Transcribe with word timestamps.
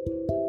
Hello 0.00 0.40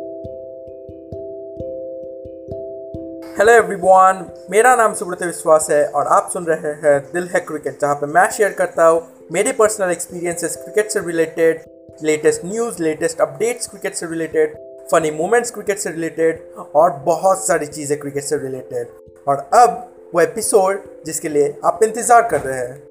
everyone 3.51 4.25
मेरा 4.51 4.75
नाम 4.75 4.93
सुब्रत 4.93 5.24
विश्वास 5.24 5.67
है 5.71 5.88
और 5.88 6.08
आप 6.08 6.29
सुन 6.33 6.46
रहे 6.46 6.58
हैं 6.58 7.12
दिल 7.14 7.27
है 7.27 7.40
क्रिकेट 7.40 7.82
जहाँ 7.82 7.95
पे 7.95 8.05
मैं 8.05 8.31
शेयर 8.31 8.51
करता 8.51 8.85
हूँ 8.85 9.07
मेरे 9.31 9.51
पर्सनल 9.51 9.91
एक्सपीरियंसेस 9.91 10.55
क्रिकेट 10.55 10.91
से 10.91 10.99
related 10.99 11.61
latest 12.03 12.45
news 12.45 12.83
latest 12.83 13.21
updates 13.21 13.67
cricket 13.67 13.93
से 13.93 14.05
रिलेटेड 14.05 14.55
फनी 14.92 15.12
मोमेंट्स 15.12 15.52
क्रिकेट 15.52 15.78
से 15.78 15.90
रिलेटेड 15.90 16.54
और 16.76 16.92
बहुत 16.92 17.48
सारी 17.48 17.66
चीज़ें 17.66 18.00
क्रिकेट 18.00 18.24
से 18.24 18.38
रिलेटेड 18.38 18.88
और 19.28 19.50
अब 19.54 19.94
वो 20.16 20.22
एपिसोड 20.22 20.80
जिसके 21.06 21.30
लिए 21.30 21.56
आप 21.66 21.80
इंतज़ार 21.84 22.30
कर 22.30 22.42
रहे 22.42 22.60
हैं। 22.60 22.84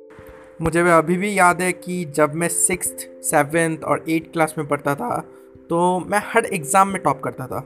मुझे 0.63 0.81
अभी 0.81 1.17
भी 1.17 1.39
याद 1.39 1.61
है 1.61 1.73
कि 1.73 2.05
जब 2.05 2.35
मैं 2.35 2.49
सिक्स 2.49 2.89
सेवेंथ 3.31 3.85
और 3.85 4.05
एट 4.09 4.33
क्लास 4.33 4.55
में 4.59 4.69
पढ़ता 4.69 4.95
था 4.95 5.25
तो 5.71 5.99
मैं 6.01 6.21
हर 6.25 6.45
एग्ज़ाम 6.45 6.89
में 6.89 7.03
टॉप 7.03 7.21
करता 7.23 7.47
था 7.47 7.59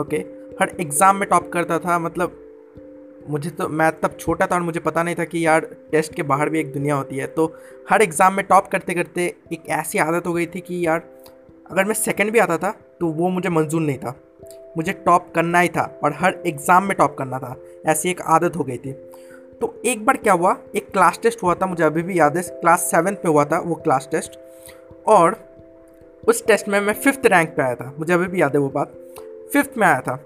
ओके 0.00 0.16
हर 0.60 0.76
एग्ज़ाम 0.80 1.16
में 1.16 1.28
टॉप 1.28 1.50
करता 1.52 1.78
था 1.78 1.98
मतलब 1.98 2.40
मुझे 3.30 3.50
तो 3.50 3.68
मैं 3.70 3.90
तब 4.00 4.16
छोटा 4.20 4.46
था 4.46 4.54
और 4.54 4.62
मुझे 4.62 4.80
पता 4.80 5.02
नहीं 5.02 5.14
था 5.14 5.24
कि 5.24 5.44
यार 5.46 5.66
टेस्ट 5.92 6.14
के 6.14 6.22
बाहर 6.22 6.48
भी 6.50 6.60
एक 6.60 6.72
दुनिया 6.72 6.94
होती 6.94 7.16
है। 7.16 7.26
तो 7.26 7.46
हर 7.90 8.02
एग्ज़ाम 8.02 8.34
में 8.34 8.44
टॉप 8.46 8.66
करते 8.68 8.94
करते 8.94 9.26
एक 9.52 9.68
ऐसी 9.68 9.98
आदत 9.98 10.26
हो 10.26 10.32
गई 10.32 10.46
थी 10.46 10.60
कि 10.60 10.86
यार, 10.86 11.02
अगर 11.70 11.84
मैं 11.84 11.94
सेकंड 11.94 12.32
भी 12.32 12.38
आता 12.38 12.58
था 12.58 12.70
तो 13.00 13.06
वो 13.08 13.28
मुझे 13.28 13.48
मंजूर 13.48 13.82
नहीं 13.82 13.98
था। 13.98 14.14
मुझे 14.76 14.92
टॉप 15.06 15.32
करना 15.34 15.60
ही 15.60 15.68
था 15.68 15.84
और 16.04 16.16
हर 16.20 16.42
एग्ज़ाम 16.46 16.84
में 16.84 16.96
टॉप 16.96 17.16
करना 17.18 17.38
था। 17.38 17.56
ऐसी 17.86 18.10
एक 18.10 18.20
आदत 18.20 18.56
हो 18.56 18.64
गई 18.64 18.76
थी। 18.76 18.92
तो 19.60 19.74
एक 19.86 20.04
बार 20.06 20.16
क्या 20.16 20.32
हुआ, 20.32 20.56
एक 20.76 20.90
क्लास 20.92 21.18
टेस्ट 21.22 21.42
हुआ 21.42 21.54
था, 21.54 21.66
मुझे 21.66 21.84
अभी 21.84 22.02
भी 22.02 22.18
याद 22.18 22.36
है 22.36 22.42
क्लास 22.42 22.90
सेवन्थ 22.90 23.24
में 23.24 23.32
हुआ 23.32 23.44
था 23.44 23.58
वो 23.60 23.74
क्लास 23.76 24.08
टेस्ट 24.12 24.38
और 25.08 25.42
उस 26.28 26.44
टेस्ट 26.46 26.68
में 26.68 26.80
मैं 26.80 26.92
फिफ्थ 26.94 27.26
रैंक 27.26 27.48
पे 27.48 27.62
आया 27.62 27.74
था। 27.74 27.94
मुझे 27.98 28.12
अभी 28.12 28.26
भी 28.26 28.40
याद 28.40 28.54
है 28.54 28.60
वो 28.60 28.68
बात। 28.68 28.92
फिफ्थ 29.52 29.78
में 29.78 29.86
आया 29.86 30.00
था, 30.00 30.16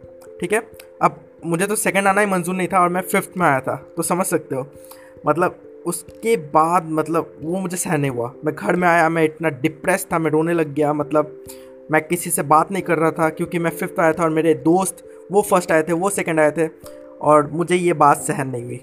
ठीक 0.40 0.52
है? 0.52 0.60
अब 1.02 1.20
मुझे 1.46 1.66
तो 1.66 1.76
सेकंड 1.76 2.06
आना 2.06 2.20
ही 2.20 2.26
मंजूर 2.26 2.54
नहीं 2.54 2.68
था 2.68 2.80
और 2.80 2.88
मैं 2.88 3.00
फिफ्थ 3.02 3.36
में 3.36 3.46
आया 3.46 3.60
था 3.60 3.74
तो 3.96 4.02
समझ 4.02 4.26
सकते 4.26 4.54
हो। 4.54 4.66
मतलब 5.26 5.58
उसके 5.86 6.36
बाद 6.52 6.88
मतलब 6.90 7.36
वो 7.42 7.60
मुझे 7.60 7.76
सहन 7.76 8.00
नहीं 8.00 8.10
हुआ। 8.10 8.32
मैं 8.44 8.54
घर 8.54 8.76
में 8.76 8.88
आया, 8.88 9.08
मैं 9.08 9.24
इतना 9.24 9.48
डिप्रेस 9.48 10.06
था, 10.12 10.18
मैं 10.18 10.30
रोने 10.30 10.54
लग 10.54 10.74
गया 10.74 10.92
मतलब 10.92 11.44
मैं 11.90 12.00
किसी 12.02 12.30
से 12.30 12.42
बात 12.42 12.72
नहीं 12.72 12.82
कर 12.82 12.98
रहा 12.98 13.10
था, 13.10 13.28
क्योंकि 13.28 13.58
मैं 13.58 13.70
फिफ्थ 13.70 14.00
आया 14.00 14.12
था 14.12 14.22
और 14.22 14.30
मेरे 14.30 14.54
दोस्त 14.54 15.04
वो 15.32 15.42
फ़र्स्ट 15.42 15.72
आए 15.72 15.82
थे, 15.82 15.92
वो 15.92 16.10
सेकंड 16.10 16.40
आए 16.40 16.50
थे 16.50 16.68
और 17.20 17.50
मुझे 17.50 17.76
ये 17.76 17.92
बात 17.92 18.18
सहन 18.18 18.48
नहीं 18.48 18.64
हुई, 18.64 18.76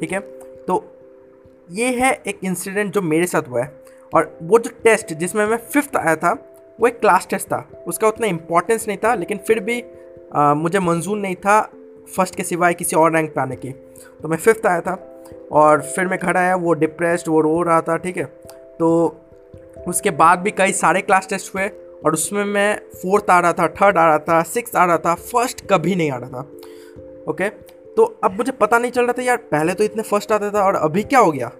ठीक 0.00 0.12
है? 0.12 0.20
तो 0.66 0.84
ये 1.70 1.86
है 1.94 2.12
एक 2.26 2.38
इंसिडेंट 2.44 2.92
जो 2.92 3.02
मेरे 3.02 3.26
साथ 3.26 3.48
हुआ 3.48 3.62
है। 3.62 3.85
और 4.16 4.38
वो 4.42 4.58
जो 4.58 4.70
टेस्ट 4.84 5.12
जिसमें 5.14 5.46
मैं 5.46 5.56
फिफ्थ 5.72 5.96
आया 5.96 6.16
था 6.16 6.32
वो 6.80 6.86
एक 6.86 6.98
क्लास 7.00 7.26
टेस्ट 7.30 7.46
था। 7.46 7.68
उसका 7.86 8.08
उतना 8.08 8.26
इम्पोर्टेंस 8.26 8.86
नहीं 8.88 8.98
था 8.98 9.14
लेकिन 9.14 9.38
फिर 9.38 9.60
भी 9.60 9.82
आ, 10.34 10.54
मुझे 10.54 10.78
मंजूर 10.78 11.18
नहीं 11.18 11.36
था 11.36 11.60
फ़र्स्ट 12.16 12.34
के 12.34 12.42
सिवाय 12.42 12.74
किसी 12.74 12.96
और 12.96 13.12
रैंक 13.12 13.30
पे 13.34 13.40
आने 13.40 13.56
की। 13.56 13.70
तो 14.22 14.28
मैं 14.28 14.36
फिफ्थ 14.36 14.66
आया 14.66 14.80
था 14.80 14.94
और 15.52 15.82
फिर 15.82 16.06
मैं 16.06 16.18
घर 16.18 16.36
आया 16.36 16.56
वो 16.56 16.72
डिप्रेस्ड 16.72 17.28
वो 17.28 17.40
रो 17.40 17.62
रहा 17.62 17.80
था 17.80 17.96
ठीक 17.96 18.16
है? 18.16 18.24
तो 18.78 19.20
उसके 19.88 20.10
बाद 20.10 20.38
भी 20.38 20.50
कई 20.50 20.72
सारे 20.72 21.00
क्लास 21.00 21.28
टेस्ट 21.28 21.54
हुए 21.54 21.68
और 22.04 22.12
उसमें 22.12 22.44
मैं 22.44 22.78
फोर्थ 22.94 23.30
आ 23.30 23.40
रहा 23.40 23.52
था 23.52 23.68
थर्ड 23.68 23.98
आ 23.98 24.06
रहा 24.06 24.18
था 24.18 24.42
सिक्स 24.42 24.76
आ 24.76 24.84
रहा 24.84 24.98
था 24.98 25.14
फ़र्स्ट 25.14 25.66
कभी 25.70 25.94
नहीं 25.94 26.10
आ 26.10 26.16
रहा 26.16 26.30
था। 26.30 26.40
ओके 27.28 27.48
तो 27.96 28.04
अब 28.24 28.32
मुझे 28.32 28.52
पता 28.52 28.78
नहीं 28.78 28.90
चल 28.90 29.02
रहा 29.02 29.12
था 29.12 29.22
यार 29.22 29.36
पहले 29.36 29.74
तो 29.74 29.84
इतने 29.84 30.02
फ़र्स्ट 30.02 30.32
आते 30.32 30.50
था 30.50 30.62
और 30.62 30.74
अभी 30.74 31.02
क्या 31.02 31.20
हो 31.20 31.32
गया? 31.32 31.50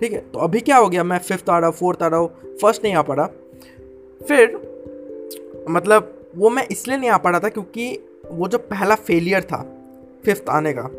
ठीक 0.00 0.12
है? 0.12 0.18
तो 0.32 0.38
अभी 0.38 0.60
क्या 0.60 0.76
हो 0.76 0.88
गया? 0.88 1.04
मैं 1.04 1.18
फिफ्थ 1.18 1.50
आ 1.50 1.58
रहा 1.58 1.68
हूँ 1.68 1.76
फोर्थ 1.76 2.02
आ 2.02 2.06
रहा 2.06 2.20
हूँ 2.20 2.56
फ़र्स्ट 2.62 2.84
नहीं 2.84 2.94
आ 2.94 3.02
पा 3.02 3.14
रहा। 3.14 3.26
फिर 4.20 4.58
मतलब 5.70 6.16
वो 6.36 6.50
मैं 6.50 6.66
इसलिए 6.70 6.96
नहीं 6.96 7.10
आ 7.10 7.16
पा 7.16 7.30
रहा 7.30 7.40
था 7.40 7.48
क्योंकि 7.48 7.98
वो 8.30 8.48
जो 8.48 8.58
पहला 8.60 8.94
फेलियर 8.94 9.42
था 9.42 9.62
फिफ्थ 10.24 10.48
आने 10.50 10.72
का, 10.72 10.90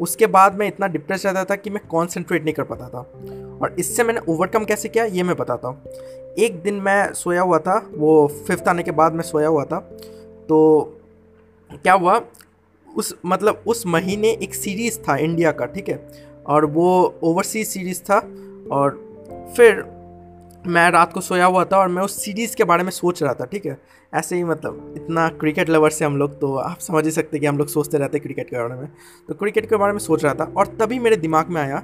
उसके 0.00 0.26
बाद 0.26 0.58
मैं 0.58 0.66
इतना 0.68 0.86
डिप्रेस 0.86 1.24
रहता 1.26 1.44
था 1.44 1.56
कि 1.56 1.70
मैं 1.70 1.80
कॉन्सेंट्रेट 1.90 2.44
नहीं 2.44 2.54
कर 2.54 2.62
पाता 2.62 2.88
था। 2.88 2.98
और 3.58 3.74
इससे 3.78 4.04
मैंने 4.04 4.20
ओवरकम 4.28 4.64
कैसे 4.64 4.88
किया, 4.88 5.04
ये 5.04 5.22
मैं 5.22 5.36
बताता 5.36 5.68
हूँ। 5.68 5.82
एक 6.38 6.60
दिन 6.62 6.74
मैं 6.74 7.12
सोया 7.12 7.42
हुआ 7.42 7.58
था, 7.58 7.76
वो 7.94 8.26
फिफ्थ 8.46 8.68
आने 8.68 8.82
के 8.82 8.90
बाद 8.90 9.12
मैं 9.12 9.22
सोया 9.22 9.48
हुआ 9.48 9.64
था 9.64 9.78
तो 10.48 10.58
क्या 11.72 11.92
हुआ? 11.94 12.20
उस 12.88 13.14
मतलब 13.26 13.62
उस 13.66 13.86
महीने 13.86 14.30
एक 14.32 14.54
सीरीज़ 14.54 14.98
था 14.98 15.16
इंडिया 15.16 15.52
का, 15.52 15.66
ठीक 15.66 15.88
है? 15.88 15.96
और 16.46 16.64
वो 16.66 17.18
ओवरसीज 17.22 17.66
सीरीज़ 17.68 18.02
था 18.02 18.18
और 18.72 19.02
फिर 19.56 19.82
मैं 20.66 20.90
रात 20.90 21.12
को 21.12 21.20
सोया 21.20 21.46
हुआ 21.46 21.64
था 21.64 21.78
और 21.78 21.88
मैं 21.88 22.02
उस 22.02 22.22
सीरीज़ 22.24 22.54
के 22.56 22.64
बारे 22.64 22.82
में 22.84 22.90
सोच 22.90 23.22
रहा 23.22 23.32
था, 23.34 23.44
ठीक 23.44 23.66
है? 23.66 23.76
ऐसे 24.12 24.36
ही 24.36 24.44
मतलब 24.44 24.94
इतना 24.96 25.28
क्रिकेट 25.30 25.70
लवर 25.70 25.90
से 25.90 26.04
हम 26.04 26.16
लोग 26.16 26.38
तो 26.40 26.54
आप 26.56 26.78
समझ 26.78 27.04
ही 27.04 27.10
सकते 27.10 27.38
कि 27.38 27.46
हम 27.46 27.58
लोग 27.58 27.68
सोचते 27.68 27.98
रहते 27.98 28.18
क्रिकेट 28.18 28.50
के 28.50 28.56
बारे 28.56 28.74
में। 28.74 28.88
तो 29.28 29.34
क्रिकेट 29.34 29.68
के 29.68 29.76
बारे 29.76 29.92
में 29.92 29.98
सोच 29.98 30.24
रहा 30.24 30.34
था 30.34 30.52
और 30.56 30.66
तभी 30.80 30.98
मेरे 30.98 31.16
दिमाग 31.16 31.48
में 31.48 31.60
आया, 31.62 31.82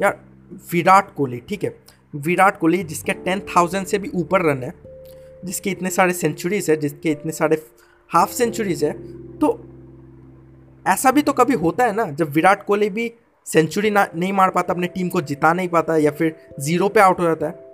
यार, 0.00 0.18
विराट 0.72 1.14
कोहली, 1.14 1.38
ठीक 1.48 1.64
है? 1.64 1.74
विराट 2.14 2.58
कोहली 2.58 2.82
जिसके 2.84 3.12
टेन 3.14 3.40
थाउज़ेंड 3.48 3.86
से 3.86 3.98
भी 3.98 4.10
ऊपर 4.14 4.42
रन 4.42 4.62
है, 4.62 4.72
जिसके 5.44 5.70
इतने 5.70 5.90
सारे 5.90 6.12
सेंचुरीज 6.12 6.70
है, 6.70 6.76
जिसके 6.76 7.10
इतने 7.10 7.32
सारे 7.32 7.62
हाफ़ 8.10 8.30
सेंचुरीज 8.30 8.84
है 8.84 8.92
तो 9.38 9.58
ऐसा 10.86 11.10
भी 11.10 11.22
तो 11.22 11.32
कभी 11.32 11.54
होता 11.54 11.84
है 11.84 11.94
ना, 11.94 12.04
जब 12.04 12.30
विराट 12.30 12.64
कोहली 12.66 12.90
भी 12.90 13.12
सेंचुरी 13.48 13.90
ना, 13.90 14.06
नहीं 14.14 14.32
मार 14.32 14.50
पाता, 14.50 14.72
अपने 14.72 14.86
टीम 14.86 15.08
को 15.08 15.20
जिता 15.22 15.52
नहीं 15.52 15.68
पाता 15.68 15.96
या 15.96 16.10
फिर 16.10 16.34
ज़ीरो 16.60 16.88
पे 16.88 17.00
आउट 17.00 17.20
हो 17.20 17.24
जाता 17.24 17.46
है। 17.46 17.66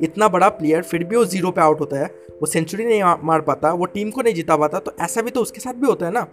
इतना 0.00 0.28
बड़ा 0.28 0.48
प्लेयर 0.50 0.82
फिर 0.82 1.04
भी 1.04 1.16
वो 1.16 1.24
ज़ीरो 1.24 1.50
पे 1.50 1.60
आउट 1.60 1.80
होता 1.80 1.98
है, 1.98 2.06
वो 2.32 2.46
सेंचुरी 2.46 2.84
नहीं 2.84 3.02
मार 3.24 3.40
पाता, 3.40 3.72
वो 3.72 3.84
टीम 3.86 4.10
को 4.10 4.22
नहीं 4.22 4.34
जिता 4.34 4.56
पाता 4.56 4.78
तो 4.78 4.92
ऐसा 5.00 5.22
भी 5.22 5.30
तो 5.30 5.42
उसके 5.42 5.60
साथ 5.60 5.74
भी 5.74 5.86
होता 5.86 6.06
है 6.06 6.12
ना। 6.12 6.26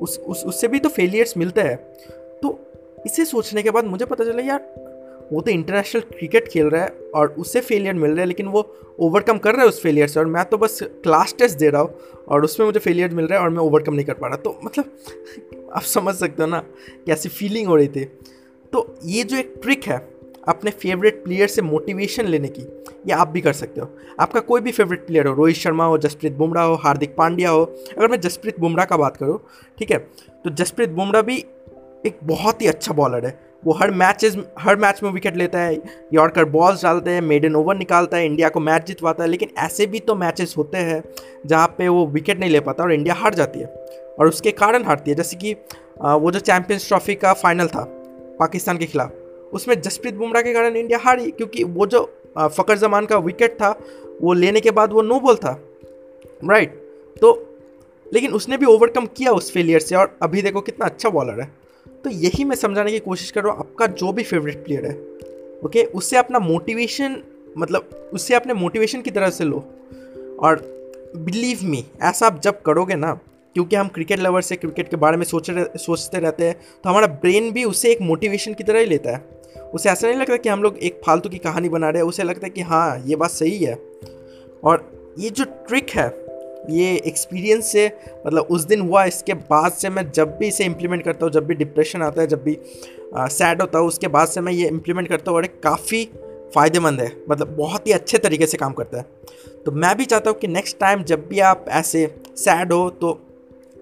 उस 0.00 0.18
उस, 0.18 0.44
उससे 0.44 0.68
भी 0.68 0.78
तो 0.78 0.88
फेलियर्स 0.88 1.36
मिलते 1.36 1.60
हैं। 1.60 1.76
तो 2.42 2.58
इसे 3.06 3.24
सोचने 3.24 3.62
के 3.62 3.70
बाद 3.70 3.84
मुझे 3.84 4.04
पता 4.04 4.24
चला, 4.24 4.42
यार, 4.42 4.60
वो 5.32 5.40
तो 5.40 5.50
इंटरनेशनल 5.50 6.00
क्रिकेट 6.08 6.48
खेल 6.48 6.66
रहा 6.66 6.82
है 6.82 7.10
और 7.14 7.34
उससे 7.38 7.60
फेलियर 7.60 7.94
मिल 7.94 8.10
रहा 8.10 8.20
है, 8.20 8.26
लेकिन 8.26 8.46
वो 8.46 8.62
ओवरकम 9.00 9.38
कर 9.38 9.54
रहा 9.54 9.62
है 9.62 9.68
उस 9.68 9.80
फेलियर 9.82 10.08
से 10.08 10.20
और 10.20 10.26
मैं 10.26 10.44
तो 10.44 10.58
बस 10.58 10.78
क्लास 10.82 11.34
टेस्ट 11.38 11.58
दे 11.58 11.68
रहा 11.70 11.82
हूँ 11.82 12.24
और 12.28 12.44
उसमें 12.44 12.66
मुझे 12.66 12.80
फेलियर 12.80 13.14
मिल 13.14 13.26
रहा 13.26 13.38
है 13.38 13.44
और 13.44 13.50
मैं 13.50 13.62
ओवरकम 13.62 13.94
नहीं 13.94 14.06
कर 14.06 14.14
पा 14.14 14.26
रहा। 14.26 14.36
तो 14.36 14.58
मतलब 14.64 14.90
आप 15.72 15.82
समझ 15.82 16.14
सकते 16.14 16.42
हो 16.42 16.48
ना 16.48 16.58
कैसी 17.06 17.28
फीलिंग 17.28 17.68
हो 17.68 17.76
रही 17.76 17.88
थी। 17.88 18.04
तो 18.72 18.86
ये 19.04 19.24
जो 19.24 19.36
एक 19.36 19.54
ट्रिक 19.62 19.84
है 19.84 19.96
अपने 20.48 20.70
फेवरेट 20.72 21.22
प्लेयर 21.24 21.48
से 21.48 21.62
मोटिवेशन 21.62 22.26
लेने 22.26 22.48
की, 22.48 22.62
ये 22.62 23.12
आप 23.12 23.28
भी 23.28 23.40
कर 23.40 23.52
सकते 23.52 23.80
हो। 23.80 23.88
आपका 24.20 24.40
कोई 24.40 24.60
भी 24.60 24.72
फेवरेट 24.72 25.06
प्लेयर 25.06 25.26
हो, 25.26 25.34
रोहित 25.34 25.56
शर्मा 25.56 25.84
हो, 25.84 25.98
जसप्रीत 25.98 26.32
बुमराह 26.32 26.64
हो, 26.64 26.74
हार्दिक 26.74 27.14
पांड्या 27.16 27.50
हो, 27.50 27.64
अगर 27.98 28.08
मैं 28.08 28.20
जसप्रीत 28.20 28.60
बुमराह 28.60 28.86
का 28.86 28.96
बात 28.96 29.16
करूँ, 29.16 29.38
ठीक 29.78 29.90
है 29.90 29.98
तो 30.44 30.50
जसप्रीत 30.50 30.90
बुमराह 30.90 31.22
भी 31.22 31.38
एक 32.06 32.18
बहुत 32.24 32.62
ही 32.62 32.66
अच्छा 32.66 32.94
बॉलर 32.94 33.26
है। 33.26 33.38
वो 33.62 33.72
हर 33.72 33.90
मैचेस 33.90 34.36
हर 34.58 34.76
मैच 34.76 35.02
में 35.02 35.10
विकेट 35.10 35.36
लेता 35.36 35.58
है 35.58 35.74
यॉर्कर 36.14 36.44
बॉल्स 36.44 36.82
डालते 36.82 37.10
हैं 37.10 37.20
मेड 37.20 37.42
मेडन 37.42 37.56
ओवर 37.56 37.76
निकालता 37.76 38.16
है 38.16 38.26
इंडिया 38.26 38.48
को 38.48 38.60
मैच 38.60 38.86
जितवाता 38.86 39.22
है, 39.24 39.28
लेकिन 39.30 39.48
ऐसे 39.58 39.86
भी 39.86 39.98
तो 40.00 40.14
मैचेस 40.14 40.54
होते 40.58 40.78
हैं 40.78 41.02
जहाँ 41.46 41.66
पे 41.78 41.88
वो 41.88 42.06
विकेट 42.06 42.40
नहीं 42.40 42.50
ले 42.50 42.60
पाता 42.60 42.82
और 42.82 42.92
इंडिया 42.92 43.14
हार 43.14 43.34
जाती 43.34 43.60
है। 43.60 43.66
और 44.18 44.28
उसके 44.28 44.50
कारण 44.52 44.84
हारती 44.84 45.10
है। 45.10 45.16
जैसे 45.16 45.36
कि 45.36 45.52
वो 46.00 46.30
जो 46.30 46.40
चैम्पियंस 46.40 46.88
ट्रॉफी 46.88 47.14
का 47.16 47.32
फाइनल 47.34 47.66
था 47.68 47.84
पाकिस्तान 48.38 48.78
के 48.78 48.86
खिलाफ, 48.86 49.12
उसमें 49.52 49.80
जसप्रीत 49.80 50.14
बुमराह 50.14 50.42
के 50.42 50.52
कारण 50.52 50.76
इंडिया 50.76 50.98
हारी, 50.98 51.30
क्योंकि 51.30 51.64
वो 51.64 51.86
जो 51.86 52.04
फ़कर 52.38 52.78
जमान 52.78 53.06
का 53.06 53.16
विकेट 53.18 53.54
था, 53.54 53.70
वो 54.20 54.32
लेने 54.34 54.60
के 54.60 54.70
बाद 54.72 54.92
वो 54.92 55.02
नो 55.02 55.20
बॉल 55.20 55.36
था 55.36 55.58
राइट 56.42 56.80
तो 57.16 57.32
लेकिन 58.06 58.32
उसने 58.34 58.56
भी 58.56 58.66
ओवरकम 58.66 59.06
किया 59.08 59.32
उस 59.32 59.50
फेलियर 59.52 59.80
से, 59.80 59.94
और 59.96 60.16
अभी 60.22 60.42
देखो 60.42 60.60
कितना 60.60 60.86
अच्छा 60.86 61.08
बॉलर 61.10 61.40
है। 61.40 61.50
तो 62.04 62.10
यही 62.10 62.44
मैं 62.44 62.56
समझाने 62.56 62.90
की 62.92 62.98
कोशिश 63.00 63.30
कर 63.30 63.42
रहा 63.44 63.52
हूँ, 63.52 63.60
आपका 63.60 63.86
जो 63.88 64.12
भी 64.12 64.22
फेवरेट 64.22 64.64
प्लेयर 64.64 64.86
है 64.86 64.94
ओके 65.62 65.84
उससे 65.86 66.16
अपना 66.16 66.38
मोटिवेशन 66.38 67.16
मतलब 67.56 68.10
उससे 68.14 68.34
अपने 68.34 68.54
मोटिवेशन 68.54 69.02
की 69.02 69.10
तरह 69.10 69.30
से 69.30 69.44
लो। 69.44 69.58
और 70.40 70.60
बिलीव 71.16 71.58
मी 71.62 71.84
ऐसा 72.02 72.26
आप 72.26 72.40
जब 72.40 72.60
करोगे 72.62 72.94
ना 72.94 73.18
क्योंकि 73.56 73.76
हम 73.76 73.88
क्रिकेट 73.88 74.20
लवर 74.20 74.40
से 74.40 74.56
क्रिकेट 74.56 74.88
के 74.88 74.96
बारे 74.96 75.16
में 75.16 75.24
सोच 75.24 75.50
सोचते 75.50 76.18
रहते 76.18 76.44
हैं 76.44 76.54
तो 76.84 76.90
हमारा 76.90 77.06
ब्रेन 77.06 77.50
भी 77.52 77.64
उसे 77.64 77.90
एक 77.92 78.00
मोटिवेशन 78.02 78.54
की 78.54 78.64
तरह 78.64 78.80
ही 78.80 78.86
लेता 78.86 79.10
है। 79.10 79.70
उसे 79.74 79.90
ऐसा 79.90 80.06
नहीं 80.06 80.16
लगता 80.16 80.36
कि 80.36 80.48
हम 80.48 80.62
लोग 80.62 80.78
एक 80.78 81.00
फालतू 81.06 81.28
की 81.28 81.38
कहानी 81.38 81.68
बना 81.68 81.90
रहे 81.90 82.02
हैं, 82.02 82.08
उसे 82.08 82.22
लगता 82.22 82.46
है 82.46 82.50
कि 82.50 82.60
हाँ 82.62 83.02
ये 83.06 83.16
बात 83.16 83.30
सही 83.30 83.58
है। 83.58 83.74
और 84.64 85.14
ये 85.18 85.30
जो 85.30 85.44
ट्रिक 85.68 85.90
है, 85.90 86.06
ये 86.70 86.90
एक्सपीरियंस 87.06 87.70
से 87.72 87.86
मतलब 88.26 88.48
उस 88.50 88.64
दिन 88.64 88.80
हुआ, 88.80 89.04
इसके 89.04 89.34
बाद 89.34 89.72
से 89.72 89.88
मैं 89.90 90.10
जब 90.10 90.36
भी 90.38 90.48
इसे 90.48 90.64
इम्प्लीमेंट 90.64 91.02
करता 91.04 91.26
हूँ, 91.26 91.32
जब 91.32 91.46
भी 91.46 91.54
डिप्रेशन 91.54 92.02
आता 92.02 92.20
है, 92.22 92.26
जब 92.26 92.42
भी 92.42 92.58
सैड 93.16 93.60
होता 93.60 93.78
हूँ, 93.78 93.88
उसके 93.88 94.08
बाद 94.08 94.28
से 94.28 94.40
मैं 94.40 94.52
ये 94.52 94.68
इम्प्लीमेंट 94.68 95.08
करता 95.08 95.30
हूँ 95.30 95.38
और 95.38 95.44
एक 95.44 95.60
काफ़ी 95.62 96.04
फ़ायदेमंद 96.54 97.00
है 97.00 97.10
मतलब 97.30 97.56
बहुत 97.56 97.86
ही 97.86 97.92
अच्छे 97.92 98.18
तरीके 98.18 98.46
से 98.46 98.56
काम 98.58 98.72
करता 98.72 98.98
है। 98.98 99.06
तो 99.64 99.72
मैं 99.72 99.96
भी 99.96 100.04
चाहता 100.04 100.30
हूँ 100.30 100.38
कि 100.38 100.48
नेक्स्ट 100.48 100.78
टाइम 100.78 101.02
जब 101.04 101.26
भी 101.28 101.40
आप 101.40 101.64
ऐसे 101.68 102.06
सैड 102.36 102.72
हो 102.72 102.88
तो 102.90 103.12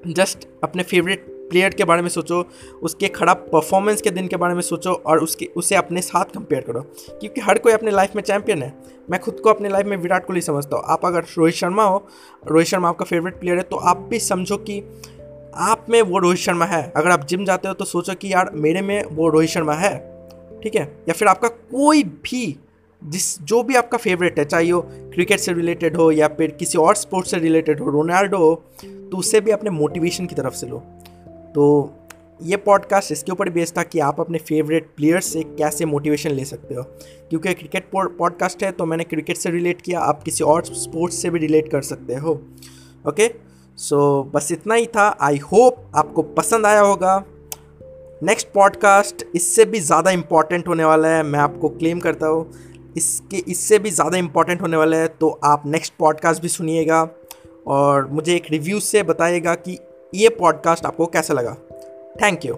जस्ट 0.06 0.49
अपने 0.64 0.82
फेवरेट 0.82 1.26
प्लेयर 1.29 1.70
के 1.70 1.85
बारे 1.85 2.02
में 2.02 2.08
सोचो, 2.08 2.44
उसके 2.82 3.08
खराब 3.08 3.37
परफॉर्मेंस 3.37 4.02
के 4.02 4.11
दिन 4.11 4.29
के 4.29 4.37
बारे 4.37 4.55
में 4.55 4.61
सोचो 4.61 4.93
और 4.93 5.19
उसके, 5.19 5.47
उसे 5.56 5.75
अपने 5.75 6.02
साथ 6.02 6.25
कंपेयर 6.25 6.62
करो। 6.62 6.81
क्योंकि 7.20 7.41
हर 7.41 7.58
कोई 7.58 7.73
अपने 7.73 7.91
लाइफ 7.91 8.17
में 8.17 8.23
चैंपियन 8.23 8.62
है। 8.62 8.75
मैं 9.11 9.20
खुद 9.20 9.41
को 9.41 9.50
अपने 9.50 9.69
लाइफ 9.69 9.87
में 9.87 9.97
विराट 9.97 10.26
कोहली 10.26 10.41
समझता 10.41 10.76
हूँ। 10.76 10.85
आप 10.87 11.06
अगर 11.06 11.23
रोहित 11.23 11.55
शर्मा 11.55 11.85
हो, 11.85 12.06
रोहित 12.47 12.69
शर्मा 12.69 12.88
आपका 12.88 13.05
फेवरेट 13.05 13.41
प्लेयर 13.41 13.56
है 13.56 13.62
तो 13.62 13.76
आप 13.76 13.97
भी 13.99 14.19
समझो 14.19 14.56
कि 14.56 15.02
आप 15.55 15.87
में 15.91 16.02
वो 16.02 16.19
रोहित 16.19 16.38
शर्मा 16.38 16.64
है। 16.64 16.93
अगर 16.97 17.11
आप 17.11 17.26
जिम 17.26 17.44
जाते 17.44 17.69
हो 17.69 17.75
तो 17.75 17.85
सोचो 17.85 18.14
कि 18.14 18.32
यार, 18.32 18.50
मेरे 18.55 18.82
में 18.82 19.05
वो 19.05 19.29
रोहित 19.29 19.50
शर्मा 19.50 19.75
है। 19.75 19.99
ठीक 20.62 20.75
है? 20.75 20.97
या 21.08 21.12
फिर 21.12 21.29
आपका 21.29 21.49
कोई 21.49 22.02
भी 22.02 22.61
जिस 23.02 23.38
जो 23.43 23.62
भी 23.62 23.75
आपका 23.75 23.99
फेवरेट 23.99 24.38
है 24.38 24.44
चाहे 24.44 24.73
वो 24.73 24.81
क्रिकेट 25.14 25.41
से 25.41 25.52
रिलेटेड 25.52 25.97
हो 25.97 26.11
या 26.12 26.29
फिर 26.29 26.50
किसी 26.50 26.79
और 26.79 26.97
स्पोर्ट्स 26.97 27.31
से 27.31 27.38
रिलेटेड 27.38 27.81
हो 27.81 27.91
रोनाल्डो 27.91 28.38
हो 28.38 28.55
तो 28.85 29.17
उससे 29.17 29.41
भी 29.41 29.50
अपने 29.50 29.70
मोटिवेशन 29.70 30.26
की 30.26 30.35
तरफ़ 30.35 30.55
से 30.55 30.67
लो। 30.67 30.79
तो 31.55 31.94
ये 32.41 32.56
पॉडकास्ट 32.56 33.12
इसके 33.12 33.32
ऊपर 33.32 33.49
बेस्ड 33.50 33.76
था 33.79 33.82
कि 33.82 33.99
आप 34.00 34.20
अपने 34.20 34.38
फेवरेट 34.38 34.87
प्लेयर्स 34.97 35.32
से 35.32 35.43
कैसे 35.49 35.85
मोटिवेशन 35.85 36.31
ले 36.31 36.44
सकते 36.44 36.75
हो। 36.75 36.82
क्योंकि 37.31 37.55
क्रिकेट 37.55 37.91
पॉडकास्ट 37.93 38.62
है 38.64 38.70
तो 38.73 38.87
मैंने 38.87 39.05
क्रिकेट 39.05 39.37
से 39.37 39.50
रिलेट 39.50 39.82
किया 39.82 40.00
आप 40.00 40.23
किसी 40.23 40.44
और 40.44 40.64
स्पोर्ट्स 40.64 41.23
से 41.23 41.31
भी 41.31 41.38
रिलेट 41.38 41.70
कर 41.73 41.82
सकते 41.82 42.14
हो। 42.14 42.41
ओके 43.08 43.29
सो 43.79 43.97
so, 44.23 44.35
बस 44.35 44.52
इतना 44.52 44.75
ही 44.75 44.87
था। 44.87 45.08
आई 45.23 45.38
होप 45.43 45.85
आपको 45.97 46.23
पसंद 46.23 46.67
आया 46.67 46.81
होगा। 46.81 47.23
नेक्स्ट 48.23 48.49
पॉडकास्ट 48.55 49.25
इससे 49.35 49.64
भी 49.64 49.81
ज़्यादा 49.81 50.11
इंपॉर्टेंट 50.11 50.69
होने 50.69 50.85
वाला 50.85 51.08
है। 51.08 51.23
मैं 51.23 51.38
आपको 51.38 51.69
क्लेम 51.69 52.00
करता 52.00 52.26
हूँ। 52.26 52.50
इसके, 52.96 53.37
इससे 53.37 53.78
भी 53.78 53.90
ज़्यादा 53.90 54.19
इंपॉर्टेंट 54.19 54.62
होने 54.62 54.76
वाला 54.76 54.96
है 54.96 55.08
तो 55.08 55.28
आप 55.44 55.62
नेक्स्ट 55.66 55.92
पॉडकास्ट 55.98 56.42
भी 56.42 56.48
सुनिएगा 56.48 57.08
और 57.66 58.06
मुझे 58.06 58.34
एक 58.37 58.50
रिव्यू 58.50 58.81
से 58.81 59.02
बताइएगा 59.02 59.54
कि 59.54 59.78
ये 60.14 60.28
पॉडकास्ट 60.28 60.87
आपको 60.87 61.06
कैसा 61.06 61.34
लगा। 61.34 61.54
Thank 62.22 62.44
you 62.44 62.54